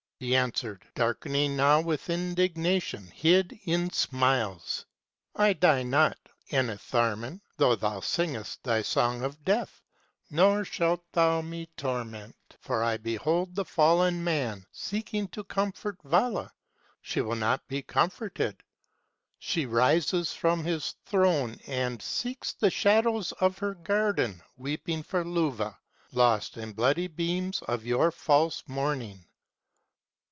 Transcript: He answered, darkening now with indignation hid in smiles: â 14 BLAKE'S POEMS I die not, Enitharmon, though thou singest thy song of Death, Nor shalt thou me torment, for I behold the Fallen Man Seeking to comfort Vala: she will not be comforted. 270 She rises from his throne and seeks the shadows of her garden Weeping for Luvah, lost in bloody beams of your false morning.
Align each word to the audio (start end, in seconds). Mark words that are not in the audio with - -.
He 0.23 0.35
answered, 0.35 0.85
darkening 0.93 1.57
now 1.57 1.81
with 1.81 2.07
indignation 2.07 3.07
hid 3.07 3.57
in 3.65 3.89
smiles: 3.89 4.85
â 5.35 5.35
14 5.35 5.35
BLAKE'S 5.35 5.35
POEMS 5.35 5.35
I 5.35 5.53
die 5.53 5.83
not, 5.83 6.17
Enitharmon, 6.51 7.41
though 7.57 7.75
thou 7.75 8.01
singest 8.01 8.61
thy 8.63 8.83
song 8.83 9.23
of 9.23 9.43
Death, 9.43 9.81
Nor 10.29 10.63
shalt 10.63 11.03
thou 11.11 11.41
me 11.41 11.65
torment, 11.75 12.35
for 12.59 12.83
I 12.83 12.97
behold 12.97 13.55
the 13.55 13.65
Fallen 13.65 14.23
Man 14.23 14.63
Seeking 14.71 15.27
to 15.29 15.43
comfort 15.43 15.97
Vala: 16.03 16.53
she 17.01 17.21
will 17.21 17.35
not 17.35 17.67
be 17.67 17.81
comforted. 17.81 18.57
270 19.39 19.39
She 19.39 19.65
rises 19.65 20.33
from 20.33 20.63
his 20.63 20.93
throne 21.03 21.59
and 21.65 21.99
seeks 21.99 22.53
the 22.53 22.69
shadows 22.69 23.31
of 23.39 23.57
her 23.57 23.73
garden 23.73 24.43
Weeping 24.55 25.01
for 25.01 25.23
Luvah, 25.25 25.77
lost 26.11 26.57
in 26.57 26.73
bloody 26.73 27.07
beams 27.07 27.63
of 27.63 27.87
your 27.87 28.11
false 28.11 28.63
morning. 28.67 29.25